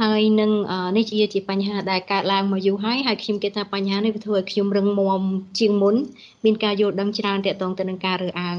[0.00, 0.50] ហើយនឹង
[0.96, 5.22] នេះជាជាបញ្ហាដែលកើតឡើងមកយូរហើយហើយខ្ញុំគិតថាបញ្ហានេះវាធ្វើឲ្យខ្ញុំរឹងមាំ
[5.58, 5.94] ជាងមុន
[6.44, 8.58] មានការយល់ដឹងច្រើនទាក់ទងទៅនឹងការរើសអើង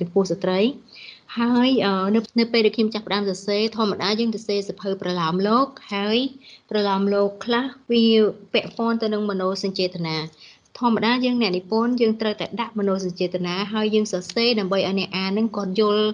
[0.00, 0.58] ចំពោះស្ត្រី
[1.38, 1.68] ហើយ
[2.14, 6.18] នៅនៅពេលដែលខ្ញុំចាប់ផ្ដើមសរសេរធម្មតាយើងសរសេរសភៅប្រឡោមលោកហើយ
[6.70, 8.06] ប្រឡោមលោកខ្លះវា
[8.52, 10.16] ពាក់ព័ន្ធទៅនឹងមនោសញ្ចេតនា
[10.78, 16.04] ធម្មតាយើងអ្នកនិពន្ធយើងត្រូវតែដាក់មនោសញ្ចេតនាហើយយើងសរសេរដើម្បីឲ្យអ្នកអាននឹងគាត់យល់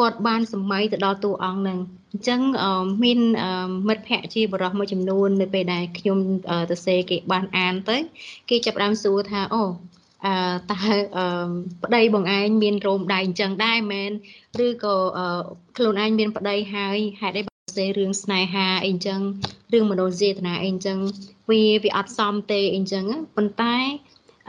[0.00, 1.78] គាត់បានសម័យទៅដល់តួអង្គនឹង
[2.12, 2.40] អញ្ចឹង
[3.04, 3.18] មាន
[3.88, 6.18] មិត្តភ័ក្តិជាបរិសមួយចំនួននៅពេលដែលខ្ញុំ
[6.70, 7.96] សរសេរគេបានអានទៅ
[8.50, 9.62] គេចាប់ផ្ដើមសួរថាអូ
[10.26, 10.34] អឺ
[10.70, 10.78] តើ
[11.16, 11.50] អឺ
[11.84, 14.10] ប្តីបងឯងមានរោមដៃអញ្ចឹងដែរមែន
[14.66, 14.96] ឬក៏
[15.76, 19.20] ខ្លួនឯងមានប្តីហើយហេតុអីបើសេរឿងស្នេហាអីអញ្ចឹង
[19.72, 20.98] រឿងមនោសញ្ចេតនាអីអញ្ចឹង
[21.50, 23.04] វាវាអត់សមទេអីអញ្ចឹង
[23.36, 23.76] ប៉ុន្តែ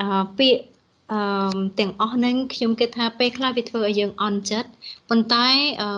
[0.01, 0.07] អឺ
[0.39, 0.61] ពាក្យ
[1.13, 4.69] អឺទាំងអស់ហ្នឹងខ្ញុំគិតថាពេលខ្លះវាធ្វើឲ្យយើងអន់ចិត្ត
[5.09, 5.47] ប៉ុន្តែ
[5.81, 5.89] អឺ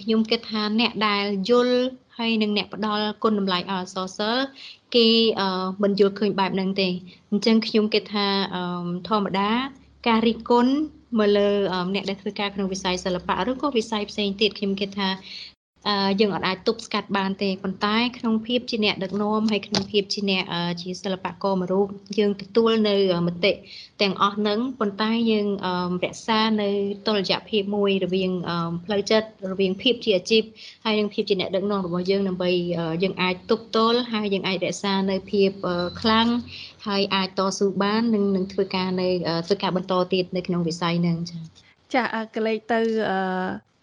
[0.00, 1.78] ខ្ញុំគិតថាអ្នកដែលយល់
[2.20, 4.36] ហើយនឹងអ្នកផ្ដល់គុណតម្លៃអសរសិល
[4.94, 5.06] គេ
[5.82, 6.88] មិនយល់ឃើញបែបហ្នឹងទេ
[7.30, 8.26] អញ្ចឹងខ្ញុំគិតថា
[9.08, 9.50] ធម្មតា
[10.08, 10.72] ការរិះគន់
[11.18, 11.48] មកលើ
[11.94, 15.08] អ្នកដែលធ្វើការក្នុងវិស័យសិល្បៈឬក៏វិស័យផ្សេងទៀតខ្ញុំគិតថា
[16.20, 20.44] យើងអាចទប់ស្កាត់បានទេប៉ុន្តែក្នុងភាពជាអ្នកដឹកនាំហើយក្នុងភាពជាអ្នក
[20.82, 21.86] ជាសិល្បករមួយរូប
[22.18, 22.96] យើងទទួលនៅ
[23.26, 23.52] មតិ
[24.02, 25.46] ទាំងអស់ហ្នឹងប៉ុន្តែយើង
[26.04, 26.70] រក្សានៅ
[27.06, 28.30] តុល្យភាពមួយរវាង
[28.84, 30.42] ផ្លូវចិត្តរវាងភាពជាអាជីព
[30.84, 32.50] ហើយនិងភាពជាអ្នកដឹកនាំរបស់យើងដើម្បី
[33.02, 35.50] យើងអាចទប់ទល់ហើយយើងអាចរក្សានៅភាព
[36.00, 36.28] ខ្លាំង
[36.86, 39.08] ហើយអាចតស៊ូបាននិងនឹងធ្វើការនៅ
[39.46, 41.42] ធ្វើការបន្តទៀតនៅក្នុងវិស័យហ្នឹងចា៎
[41.94, 42.80] ចាកលេចទៅ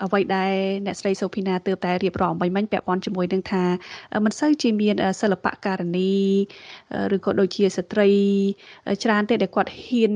[0.03, 0.53] អ្វីដែល
[0.85, 3.63] អ្នកស្រីសូភីណាទើបតែរៀបរាប់បាញ់មិញពាក់ព័ន្ធជាមួយនឹងថា
[4.25, 6.13] មិនសូវជាមានសិល្បៈការនី
[7.15, 8.09] ឬក៏ដូចជាស្ត្រី
[9.03, 10.13] ច្រើនទេដែលគាត់ហ៊ាន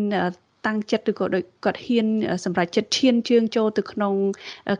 [0.65, 2.07] តាំងចិត្តឬក៏ដូចគាត់ហ៊ាន
[2.45, 4.13] សម្រាប់ចិត្តឈានជើងចូលទៅក្នុង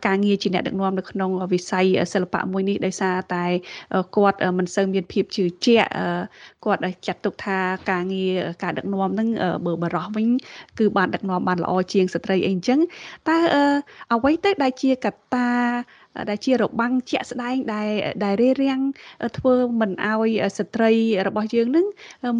[0.07, 3.45] ការងារជាអ្នកដឹកនាំនៅក្នុងវិស័យសិល្បៈមួយនេះដោយសារតែ
[4.15, 5.89] គាត់មិនសូវមានភាពជឿជាក់
[6.65, 7.57] គាត់ចាត់ទុកថា
[7.91, 8.33] ការងារ
[8.63, 9.27] ការដឹកនាំហ្នឹង
[9.65, 10.27] បើបរោះវិញ
[10.79, 12.79] គឺបានដឹកនាំបានល្អជាងស្ត្រីអីអញ្ចឹង
[13.29, 13.37] តើ
[14.13, 15.49] អ្វីទៅដែលជាកត្តា
[16.29, 17.89] ដែលជារបាំងជាក់ស្ដែងដែល
[18.23, 18.81] ដែលរារាំង
[19.37, 20.91] ធ្វើមិនឲ្យស្ត្រី
[21.27, 21.85] របស់យើងនឹង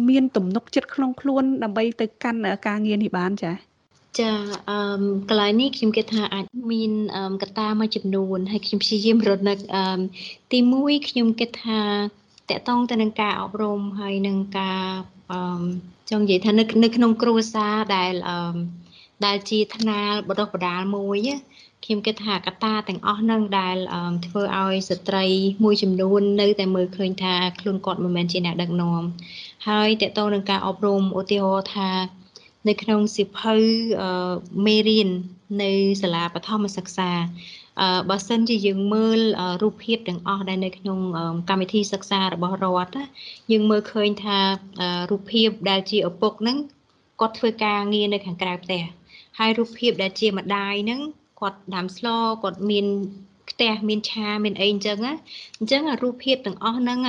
[0.08, 3.72] មានទំនុកចិត្តក្នុងខ្លួនដើម្បីទៅកាន់ការងារនេះបានចា៎
[4.20, 4.32] ចា
[4.70, 4.78] អឺ
[5.28, 6.92] កន្លែងនេះខ្ញុំគិតថាអាចមាន
[7.42, 10.00] កត្តាមួយចំនួនហើយខ្ញុំព្យាយាមរនឹកអឺ
[10.52, 11.80] ទី1ខ្ញុំគិតថា
[12.50, 14.82] តកតងទៅនឹងការអប់រំហើយនឹងការ
[15.32, 15.62] អឺ
[16.10, 18.56] ចង់និយាយថានៅនៅក្នុងគ្រួសារដែលអឺ
[19.26, 21.18] ដែលជាថ្នាលបដិបដាលមួយ
[21.84, 23.76] ខ្ញុំគិតថាកត្តាទាំងអស់នឹងដែល
[24.26, 25.24] ធ្វើឲ្យស្ត្រី
[25.64, 29.02] មួយចំនួននៅតែមើលឃើញថាខ្លួនគាត់មិនមែនជាអ្នកដឹកនាំ
[29.68, 31.90] ហើយតកតងនឹងការអប់រំឧទាហរណ៍ថា
[32.68, 33.54] នៅក្នុងសិភៅ
[34.66, 35.08] មេរៀន
[35.62, 37.10] នៅសាលាបឋមសិក្សា
[37.80, 39.20] អឺបើសិនជាយើងមើល
[39.62, 40.98] រូបភាពទាំងអស់ដែលនៅក្នុង
[41.48, 42.98] កម្មវិធីសិក្សារបស់រដ្ឋ
[43.52, 44.38] យើងមើលឃើញថា
[45.10, 46.58] រូបភាពដែលជាឪពុកហ្នឹង
[47.20, 48.82] គាត់ធ្វើការងារនៅខាងក្រៅផ្ទះ
[49.38, 51.00] ហើយរូបភាពដែលជាម្ដាយហ្នឹង
[51.41, 52.07] គាត់ដាំស្ល
[52.43, 52.85] គាត់មាន
[53.49, 55.13] ផ្ទះមានឆាមានអីអញ្ចឹងណា
[55.59, 56.99] អញ្ចឹងរូបភាពទាំងអស់ហ្នឹង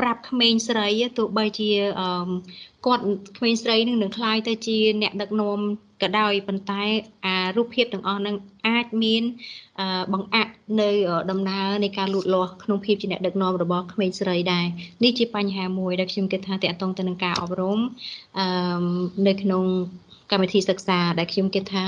[0.00, 1.70] ប្រាប់ក្មេងស្រីទោះបីជា
[2.86, 3.04] គាត់
[3.36, 5.58] ក្មេងស្រីនឹងនឹងคล้ายទៅជាអ្នកដឹកនាំ
[6.02, 6.82] ក៏ដោយប៉ុន្តែ
[7.26, 8.36] អារូបភាពទាំងអស់ហ្នឹង
[8.68, 9.22] អាចមាន
[10.12, 10.90] បង្អាក់នៅ
[11.30, 14.66] ដំណើរនៃការលូតលាស់ក្នុងភាពជាអ្នកដឹកនាំរបស់ក្មេងស្រីដែរ
[15.04, 17.78] នេះជាបញ្ហាមួយដែលខ្ញុំគិតថាតកតងទៅនឹងការអប់រំ
[18.38, 18.46] អឺ
[19.26, 19.64] នៅក្នុង
[20.31, 21.85] កម្មវិធីសិក្សាដែលខ្ញុំគិតថា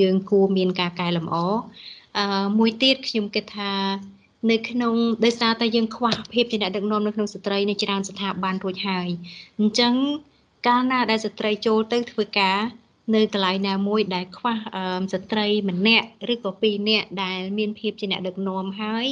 [0.00, 1.36] យើងគួរមានការកែលម្អ
[2.18, 3.72] អឺមួយទៀតខ្ញុំគិតថា
[4.50, 9.08] នៅក្នុងដោយសារតែយើងខ្វះភាពជាអ្នកដឹកនាំនៅក្នុងស្ត្រីនៅច្រើនស្ថាប័នរួចហើយ
[9.58, 9.94] អញ្ចឹង
[10.66, 12.58] កាលណាដែលស្ត្រីចូលទៅធ្វើការ
[13.14, 14.54] នៅកន្លែងណាមួយដែលខ្វះ
[15.12, 19.06] ស្ត្រីម្នាក់ឬក៏ពីរនាក់ដែលមានភាពជាអ្នកដឹកនាំហើយ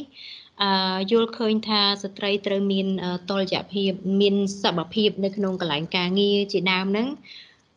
[0.63, 2.87] អឺយល់ឃើញថាស្ត្រីត្រូវមាន
[3.31, 7.09] តលយៈភាពមានសបភាពនៅក្នុងកន្លែងការងារជាដើមហ្នឹង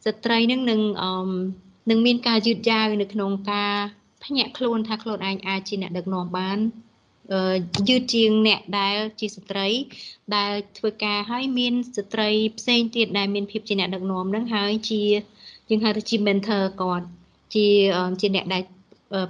[0.06, 0.82] ស្ត្រីនឹងនឹង
[1.90, 3.74] នឹងមានការយឺតយ៉ាវនៅក្នុងការ
[4.24, 6.58] ភ្ញាក់ខ្លួនថាខ្លួនឯងអាចជាអ្នកដឹកនាំបាន
[7.90, 9.68] យឺតជាងអ្នកដែលជាស្ត្រី
[10.36, 15.02] ដែលធ្វើការហើយមានស្ត្រីផ្សេងទៀតដែលមានភាពជាអ្នកដឹកនាំនឹងហើយជា
[15.70, 17.06] យើងហៅថាជា mentor គាត់
[17.54, 17.68] ជា
[18.22, 18.64] ជាអ្នកដែល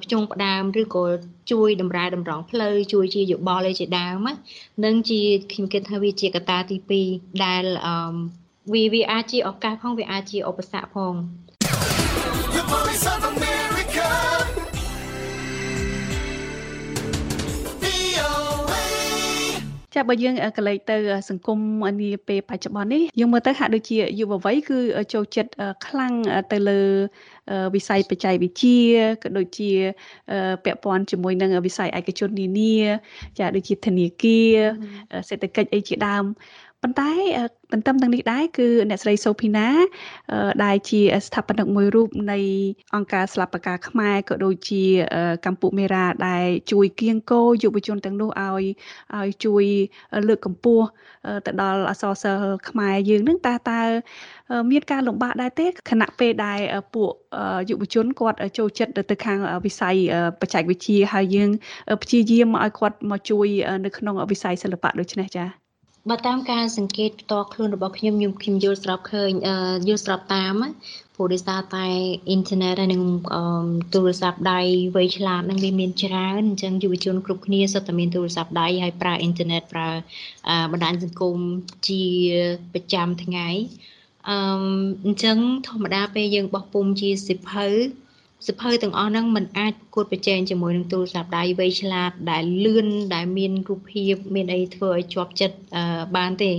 [0.04, 1.06] ភ្ជង់ផ្ដើមឬក៏
[1.52, 4.28] ជួយតម្រែតម្រង់ផ្លូវជួយជាយោបល់ឯជាដើម
[4.86, 6.78] នឹងជាខ្ញុំគិតថាវាជាកត្តាទី
[7.10, 7.64] 2ដែល
[8.72, 11.14] វាវាអាចជាឱកាសផងវាអាចជាឧបសគ្គផង
[12.56, 14.10] The Voice of America
[19.96, 20.98] ចាបើយើងកលេចទៅ
[21.30, 21.60] សង្គម
[22.02, 24.80] នាពេលបច្ចុប្បន្ននេះយើងមើលទៅហាក់ដូចជាយុវវ័យគឺ
[25.14, 25.52] ចូលចិត្ត
[25.86, 26.14] ខ្លាំង
[26.52, 26.82] ទៅលើ
[27.76, 28.82] វិស័យបច្ចេកវិទ្យា
[29.24, 29.72] ក៏ដូចជា
[30.66, 32.78] ពាក់ព័ន្ធជាមួយនឹងវិស័យឯកជននានា
[33.40, 34.56] ចាដូចជាធនាគារ
[35.30, 36.24] សេដ្ឋកិច្ចអីជាដើម
[36.84, 37.12] ប៉ុន្តែ
[37.72, 39.68] ទន្ទឹមទាំងនេះដែរគឺអ្នកស្រីសូភីណា
[40.64, 42.40] ដែលជាស្ថាបនិកមួយរូបនៃ
[42.96, 44.84] អង្គការស្លាប់បកាខ្មែរក៏ដូចជា
[45.46, 48.64] កម្ពុជាមេរ៉ាដែលជួយគៀងគោយុវជនទាំងនោះឲ្យ
[49.18, 49.64] ឲ្យជួយ
[50.28, 50.86] លើកកម្ពស់
[51.46, 53.82] ទៅដល់អសរសិល្ប៍ខ្មែរយើងនឹងតើតើ
[54.72, 56.60] មានការលំបាកដែរទេខណៈពេលដែល
[56.94, 57.10] ពួក
[57.70, 59.96] យុវជនគាត់ចូលចិត្តទៅខាងវិស័យ
[60.42, 61.50] បច្ចេកវិទ្យាហើយយើង
[62.04, 63.48] ព្យាយាមឲ្យគាត់មកជួយ
[63.86, 65.63] នៅក្នុងវិស័យសិល្បៈដូចនេះចា៎
[66.10, 69.32] បើតាមការសង្កេតផ្ទាល់ខ្លួនរបស់ខ្ញុំខ្ញុំខ្ញុំយល់ស្របឃើញ
[69.88, 70.56] យល់ស្របតាម
[71.16, 71.88] ព្រោះដោយសារតែ
[72.28, 73.04] អ៊ីនធឺណិតហើយនិង
[73.94, 74.62] ទូរស័ព្ទដៃ
[74.96, 79.90] វ័យឆ្លាតនឹងវាមានច្រើនអញ្ចឹងយុវជនគ្រប់គ្នាសុទ្ធតែមានទូរស័ព្ទដៃហើយប្រើអ៊ីនធឺណិតប្រើ
[80.72, 81.38] បណ្ដាញសង្គម
[81.88, 82.04] ជា
[82.74, 83.48] ប្រចាំថ្ងៃ
[84.30, 84.38] អឺ
[85.06, 85.38] អញ្ចឹង
[85.68, 87.68] ធម្មតាពេលយើងបោះពុំជាសិភៅ
[88.48, 95.58] សិភៅទាំងអស់ហ្នឹងมันអាចគួតប្រជែងជាមួយនឹងទូរស័ព្ទដៃវៃឆ្លាតដែលលឿនដែលមានរូបភាពមានអីធ្វើឲ្យជាប់ចិត្ត
[96.16, 96.52] បានទេ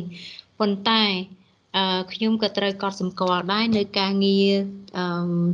[0.58, 1.02] ប៉ុន្តែ
[1.76, 4.50] អឺខ្ញុំក៏ត្រូវកត់សម្គាល់ដែរនៅការងារ
[4.98, 5.04] អឺ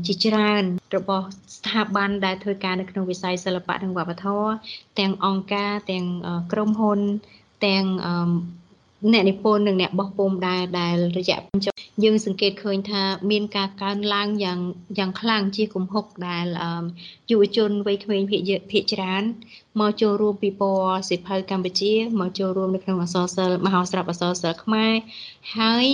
[0.06, 0.62] ជាច្រើន
[0.96, 4.50] របស់ស្ថាប័នដែលធ្វើការនៅក្នុងវិស័យសិល្បៈនិងវប្បធម៌
[4.98, 6.06] ទាំងអង្គការទាំង
[6.52, 7.00] ក្រុមហ៊ុន
[7.66, 7.84] ទាំង
[9.12, 14.58] អ្នកនិពន្ធនិងអ្នកបោះពុម្ពដែរដែលរយៈចុងយើងសង្កេតឃើញថាមានការកើនឡើងយ៉ាង
[14.98, 16.46] យ៉ាងខ្លាំងជាគំហុកដែល
[17.30, 19.22] យុវជនវ័យក្មេងភាគភាគច្រើន
[19.80, 24.92] មកចូលរួមពិព័រណ៍សិភៅកម្ពុជាមកចូលរួមនៅក្នុងអសរសិល្ប៍មហោស្រពអសរសិល្ប៍ខ្មែរ
[25.58, 25.86] ហើយ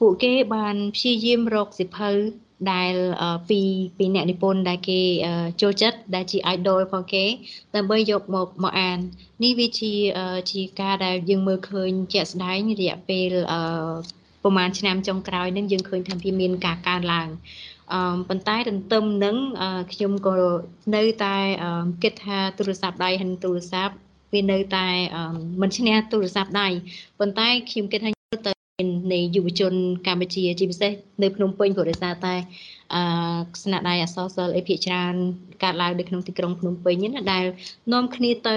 [0.00, 2.10] ពួកគេបានព្យាយាមរកសិភៅ
[2.72, 2.92] ដែល
[3.48, 3.60] ពី
[3.98, 5.00] ពីអ្នកនិពន្ធដែលគេ
[5.62, 7.24] ចូលចិត្តដែលជា idol ផងគេ
[7.76, 8.98] ដើម្បីយកមកមកអាន
[9.42, 9.92] នេះវាជា
[10.52, 13.30] ជាការដែលយើងមើលឃើញជាក់ស្ដែងរយៈពេល
[14.42, 17.28] ប្រហែលឆ្នាំចុងក្រោយនឹងយើងឃើញថាវាមានការកើនឡើង
[17.92, 19.36] អឺប៉ុន្តែទន្ទឹមនឹង
[19.92, 20.34] ខ្ញុំក៏
[20.94, 21.36] នៅតែ
[22.02, 23.94] គិតថាទូរស័ព្ទដៃហើយទូរស័ព្ទ
[24.34, 24.86] វានៅតែ
[25.60, 26.68] មិនឈ្នះទូរស័ព្ទដៃ
[27.18, 28.21] ប៉ុន្តែខ្ញុំគិតថា
[29.12, 29.72] នៃយុវជន
[30.06, 30.92] កម្ពុជាជាពិសេស
[31.22, 32.34] នៅភ្នំពេញព្រោះដោយសារតែ
[32.94, 33.02] អឺ
[33.62, 35.14] ស្នាដៃអសរសិល្ប៍អីភាគច្រើន
[35.62, 37.44] កើតឡើងនៅក្នុងទីក្រុងភ្នំពេញណាដែល
[37.92, 38.54] នាំគ្នាទៅ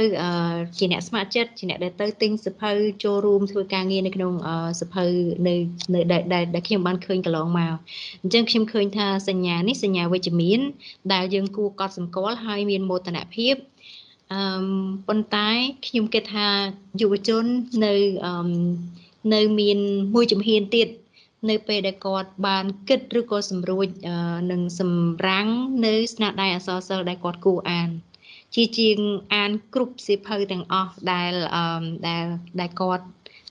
[0.77, 2.71] ជាអ្នកស្ម័គ្រចិត្តជាអ្នកដែលទៅទិញសភៅ
[3.03, 4.33] ចូលរួមធ្វើការងារនៅក្នុង
[4.81, 5.05] សភៅ
[5.47, 5.55] នៅ
[5.93, 5.99] នៅ
[6.33, 7.75] ដែលខ្ញុំបានឃើញកន្លងមក
[8.23, 10.59] អញ្ចឹងខ្ញុំឃើញថាសញ្ញានេះសញ្ញាវិជ្ជមាន
[11.13, 13.55] ដែលយើងគួរកត់សម្គាល់ហើយមានមោទនភាព
[14.33, 14.41] អឺ
[15.07, 15.49] ប៉ុន្តែ
[15.88, 16.47] ខ្ញុំគិតថា
[17.01, 17.45] យុវជន
[17.85, 17.93] នៅ
[18.25, 18.33] អឺ
[19.33, 19.79] នៅមាន
[20.13, 20.88] មួយជំហានទៀត
[21.49, 23.88] នៅពេលដែលគាត់បានគិតឬក៏សម្រួច
[24.51, 25.47] នឹងសម្រាំង
[25.85, 27.89] នៅស្នាដៃអសរសិល្ប៍ដែលគាត់គួរអាន
[28.55, 28.97] ជាជាង
[29.35, 31.31] អានគ្រប់សៀវភៅទាំងអស់ដែល
[32.07, 32.25] ដែល
[32.59, 33.05] ដែលគាត់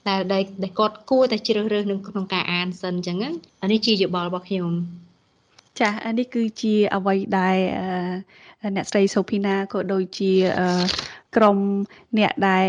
[0.09, 3.19] ដែលដែលគាត់គួរតែជ្រើសរើសនឹងក្នុងការអានសិនអញ្ចឹង
[3.63, 4.73] អានេះជាយោបល់របស់ខ្ញុំ
[5.81, 7.57] ចា៎នេះគឺជាអ្វីដែល
[8.77, 10.33] អ្នកស្រីសូភីណាក៏ដូចជា
[11.37, 11.57] ក្រុម
[12.19, 12.65] អ្នកដែល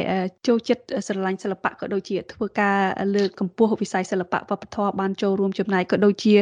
[0.47, 2.78] ចូលចិត្តស្រឡាញ់សិល្បៈក៏ដូចជាធ្វើការ
[3.15, 6.34] លើកកម្ពស់វិស័យសិល្បៈវប្បធម៌បានចូលរួមចំណែកក៏ដូចជា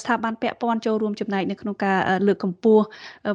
[0.00, 2.84] ស្ថាប័នពាក់ព័ន្ធចូលរួមចំណែកនៅក្នុងការលើកកម្ពស់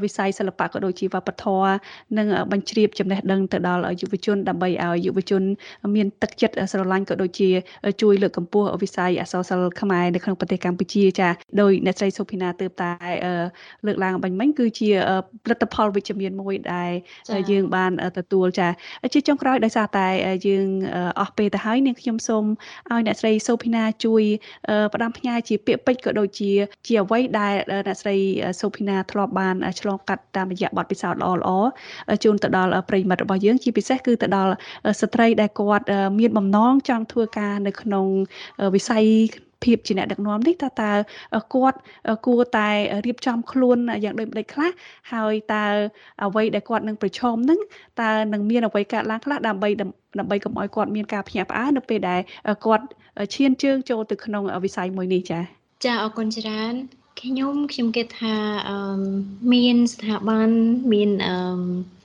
[0.03, 1.71] វិស័យសិល្បៈក៏ដូចជាវប្បធម៌
[2.17, 5.41] និងបញ្ជ្រាបចំណេះដឹងទៅដល់យុវជនដើម្បីឲ្យយុវជន
[5.95, 7.49] មានទឹកចិត្តស្រឡាញ់ក៏ដូចជា
[8.01, 11.29] ជួយលើកកម្ពស់វិស័យអក្សរសិល្ប៍ខ្មែរនៅក្នុងប្រទេសកម្ពុជាចា
[11.61, 12.91] ដោយអ្នកស្រីសុភីណាទើបតែ
[13.85, 14.89] លើកឡើងបាញ់មិញគឺជា
[15.45, 16.91] ផលិតផលវិជ្ជមានមួយដែល
[17.51, 18.67] យើងបានទទួលចា
[19.13, 20.07] ជាចុងក្រោយដោយសារតែ
[20.47, 20.67] យើង
[21.19, 22.43] អស់ពេលទៅហើយនាងខ្ញុំសូម
[22.91, 24.23] ឲ្យអ្នកស្រីសូភីណាជួយ
[24.93, 26.51] ផ្ដាំផ្ញើជាពាក្យពេចន៍ក៏ដូចជា
[26.87, 27.53] ជាអ្វីដែល
[27.87, 28.17] អ្នកស្រី
[28.59, 31.51] សូភីណាធ្លាប់បានឆ្លងកាត់តាមរយៈបទពិសោធន៍ល្អល្អ
[32.23, 34.53] ជូនទៅដល់ប្រិយមិត្តរបស់យើងជាពិសេសគឺទៅដល់
[35.01, 35.85] ស្ត្រីដែលគាត់
[36.19, 38.05] មានបំណងចង់ធ្វើការនៅក្នុង
[38.75, 39.05] វិស័យ
[39.63, 40.91] ភាពជាអ្នកដឹកនាំនេះតើតើ
[41.53, 41.77] គាត់
[42.25, 42.69] គួរតែ
[43.05, 44.71] រៀបចំខ្លួនយ៉ាងដូចម្ដេចខ្លះ
[45.13, 45.65] ហើយតើ
[46.25, 47.59] អ្វីដែលគាត់នឹងប្រឈមនឹង
[48.01, 52.21] តើនឹងមានអ្វីកើតឡើងខ្លះដើម្បីដើម្បីកុំឲ្យគាត់មានការភ្ញាក់ផ្អើលនៅពេលដែល
[52.65, 52.85] គាត់
[53.35, 55.43] ឈានជើងចូលទៅក្នុងវិស័យមួយនេះចា៎
[55.85, 56.73] ចាអរគុណច្រើន
[57.21, 58.35] ខ្ញុំខ្ញុំគិតថា
[59.53, 60.49] មានស្ថាប័ន
[60.93, 61.09] មាន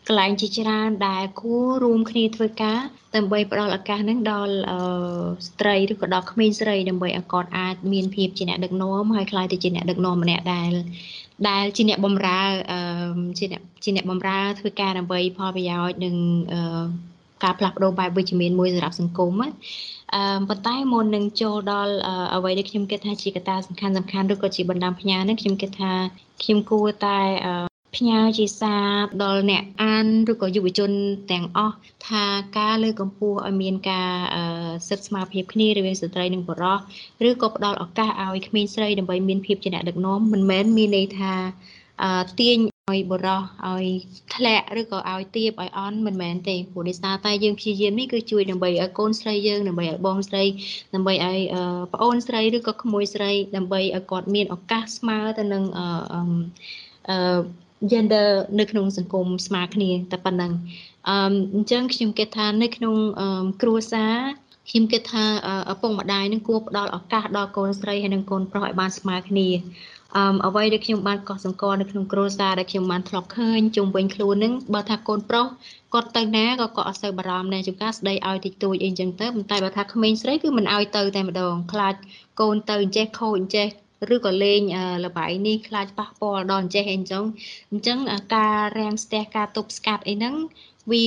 [0.08, 2.80] កន្លែងជាច្រើនដែលគួររួមគ្នាធ្វើការ
[3.16, 4.54] ដើម្បីផ្ដល់ឱកាសនឹងដល់
[5.46, 10.72] ស្ត្រីឬក៏ដល់ក្មេងស្រីដើម្បីឲ្យគាត់អាចមានភាពជាអ្នកដឹកនាំហើយក្លាយទៅជាអ្នកដឹកនាំម្នាក់ដែល
[11.48, 12.42] ដែលជាអ្នកបម្រើ
[13.38, 16.14] ជាអ្នកជាអ្នកបម្រើធ្វើការដើម្បីផលប្រយោជន៍និង
[17.44, 19.48] ការផ្លាស់ប្ដូរបែបវិជ្ជមានមួយសម្រាប់សង្គមណា
[20.14, 21.94] អឺប៉ុន្តែមុននឹងចូលដល់
[22.34, 25.92] អ្វីដែលខ្ញុំគិតថាជាកត្តាសំខាន់សំខាន់ឬក៏ជាបណ្ដាំផ្ញើនេះខ្ញុំគិតថា
[26.42, 27.18] ខ្ញុំគួរតែ
[27.94, 28.86] ផ្ញើជាសារ
[29.22, 30.90] ដល់អ្នកអានឬក៏យុវជន
[31.32, 31.76] ទាំងអស់
[32.08, 32.24] ថា
[32.58, 34.10] ការលើកកម្ពស់ឲ្យមានការ
[34.88, 36.78] សិទ្ធិស្មារភាពគ្នារវាងស្ត្រីនិងបុរស
[37.28, 41.32] ឬក៏ផ្ដល់ឱកាសឲ្យក្មេងស្រីដើម្បីមានភាពជាអ្នកដឹកនាំមិនមែនមានន័យថា
[42.40, 42.58] ទាញ
[42.92, 43.86] ឲ្យបរោះឲ្យ
[44.34, 50.44] ធ្លាក់ឬក៏ឲ្យទៀបឲ្យអន់មិនមែនទេព្រោះដោយសារតែយើងព្យាយាមនេះគឺជួយដើម្បីឲ្យកូនស្រីយើងដើម្បីឲ្យបងស្រី
[50.94, 51.38] ដើម្បីឲ្យ
[51.94, 55.64] ប្អូនស្រីឬក៏ក្មួយស្រីដើម្បីឲ្យគាត់មានឱកាសស្មើទៅនឹង
[57.10, 57.18] អឺ
[57.90, 60.52] gender នៅក្នុងសង្គមស្មើគ្នាតែប៉ុណ្ណឹង
[61.08, 61.16] អឺ
[61.54, 62.94] អញ្ចឹងខ្ញុំគិតថានៅក្នុង
[63.62, 64.16] គ្រួសារ
[64.70, 65.24] ខ្ញុំគិតថា
[65.72, 69.48] ឪពុកម្ដាយនឹងគួរផ្ដល់ឱកាសដល់កូនស្រីហើយនិងកូនប្រុសឲ្យបានស្មើគ្នា
[70.16, 75.46] អឺអ្វីដែលខ្ញុំបានកត់សម្គាល់នៅក្នុងគ្រួសារដែលខ្ញុំបានធ្លាប់ឃើញជុំវិញខ្លួននឹងបើថាកូនប្រុស
[75.94, 81.94] គាត់ទៅណាក៏គាត់អត់សូវបារម្ភដែរជួនកាលស្ដីឲ្យតិចតួចអីចឹងទៅប៉ុន្តែបើថាក្មេងស្រីគឺមិនឲ្យទៅតែម្ដងខ្លាច
[82.40, 83.66] កូនទៅអញ្ចេះខូចអញ្ចេះ
[84.14, 84.60] ឬក៏លេង
[85.04, 87.24] លបាយនេះខ្លាចប៉ះពាល់ដល់អញ្ចេះអីចឹង
[87.70, 87.98] អញ្ចឹង
[88.36, 90.34] ការរាំងស្ទះការទប់ស្កាត់អីហ្នឹង
[90.92, 91.06] វា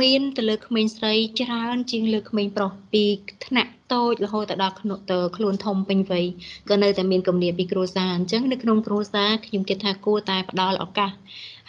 [0.00, 3.04] មានទៅលើក្មេងស្រីច្រើនជាងលើក្មេងប្រុសពី
[3.46, 6.26] ថ្នាក់តូចរហូតទៅដល់ខ្លួនធំពេញវ័យ
[6.70, 11.10] ក៏នៅតែមានគំនាបពីគ្រួសារអញ្ចឹងនៅក្នុងគ្រួសារខ្ញុំគិតថាគួរតែផ្ដល់ឱកាស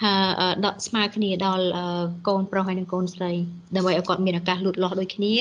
[0.03, 0.13] ហើ
[0.49, 1.65] យដកស្មើគ្នាដល់
[2.27, 3.31] កូនប្រុសហើយនិងកូនស្រី
[3.75, 5.35] ដើម្បីឲ្យគាត់មានឱកាសលូតលាស់ដូចគ្នា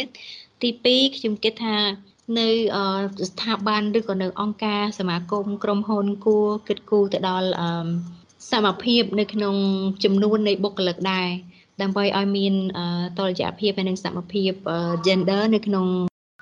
[0.63, 1.77] ទី2ខ្ញុំគិតថា
[2.37, 2.49] នៅ
[3.29, 7.49] ស្ថាប័នឬក៏នៅអង្គការសមាគមក្រុមហ៊ុនគួរគិតគូរទៅដល់
[8.53, 9.55] សមភាពនៅក្នុង
[10.05, 11.29] ចំនួននៃបុគ្គលិកដែរ
[11.83, 12.55] ដើម្បីឲ្យមាន
[13.19, 14.53] តលយៈភាពហើយនិងសមភាព
[15.07, 15.87] gender នៅក្នុង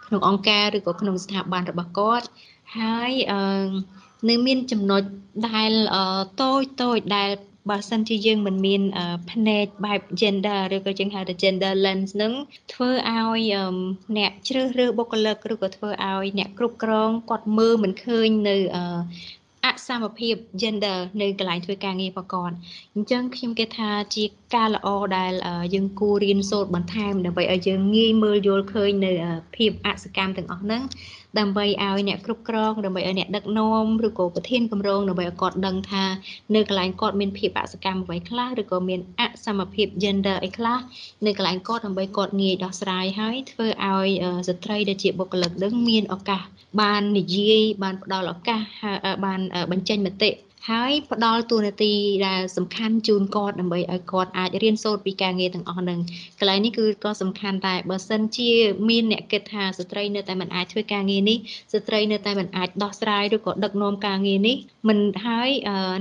[0.07, 2.27] ក្នុងអង្គការឬក៏ក្នុងស្ថាប័នរបស់គាត់
[2.79, 3.13] ហើយ
[4.29, 5.03] នៅមានចំណុច
[5.49, 5.73] ដែល
[6.43, 7.31] តូចតូចដែល
[7.71, 8.83] បើសិនជាយើងមិនមាន
[9.31, 12.33] ភ្នែកបែប gender ឬក៏យើងហៅថា gender lens នឹង
[12.73, 13.55] ធ្វើឲ្យ
[14.17, 18.57] អ្នកជ្រើសរើសបុគ្គលិកឬក៏ធ្វើឲ្យអ្នកគ្រប់គ្រងគាត់មើលមិនឃើញនៅ
[19.65, 22.57] អសមភាព gender នៅកន្លែងធ្វើការងាររបស់គាត់
[22.95, 24.25] អញ្ចឹងខ្ញុំគិតថាជា
[24.55, 25.33] ការល្អដែល
[25.75, 29.13] យើងគួររៀនសូត្របន្ថែមដើម្បីឲ្យយើងងាយមើលយល់ឃើញនៅ
[29.57, 30.83] ភាពអសកម្មទាំងអស់ហ្នឹង
[31.39, 36.05] ដើម្បីឲ្យអ្នកគ្រប់គ្រងដើម្បីឲ្យអ្នកដឹកនាំឬក៏ប្រធានគម្រោងដើម្បីឲ្យគាត់ដឹងថា
[36.55, 40.79] នៅកន្លែងគាត់មានភាពអសកម្មអ្វីខ្លះឬក៏មានអសមភាព gender អីខ្លះ
[41.27, 44.09] នៅកន្លែងគាត់ដើម្បីគាត់ងាយដោះស្រាយហើយធ្វើឲ្យ
[44.49, 46.43] ស្ត្រីដែលជាបុគ្គលិកនឹងមានឱកាស
[46.81, 48.61] បាននិយាយបានផ្ដល់ឱកាស
[49.25, 49.41] បាន
[49.73, 50.31] បញ្ចេញមតិ
[50.71, 51.93] ហើយផ្ដល់តួនាទី
[52.27, 55.99] ដែលសំខាន់ជូនគាត់ដើម្បីឲ្យគាត់អាចរៀនសូត្រពីការងារទាំងអស់ហ្នឹង
[56.39, 58.51] កន្លែងនេះគឺក៏សំខាន់ដែរបើសិនជា
[58.89, 61.39] មានអ្នកគិតថាស្ត្រីនៅតែមិនអាចធ្វើការងារនេះ
[61.73, 64.57] ស្ត្រីនៅតែមិនអាចដោះស្រាយឬក៏ដឹកនាំការងារនេះ
[64.89, 65.51] មិនហើយ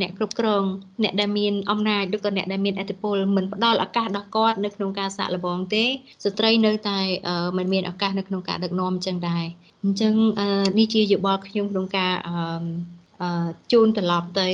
[0.01, 0.63] អ្នកគ្រប់គ្រង
[1.03, 5.83] អ្នកដែលមានអំណាចឬក៏អ្នកដែលមានអធិបុលមិនផ្ដល់ឱកាសដល់គាត់នៅក្នុងការសាកល្បងទេ
[6.23, 6.99] ស្ត្រីនៅតែ
[7.57, 9.45] មិនមានឱកាសនៅក្នុងការដឹកនាំអញ្ចឹងដែរ
[9.83, 10.13] អញ្ចឹង
[10.79, 12.13] នេះជាយោបល់ខ្ញុំក្នុងការ
[13.71, 14.47] ជូនត្រឡប់ទៅ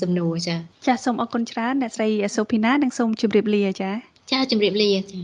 [0.00, 3.90] សំណួរចាចាសូមអរគុណច្រើនអ្នកស្រីសូភីណានិងសូមជម្រាបលាចា
[4.32, 5.20] ចាជម្រាបលាចា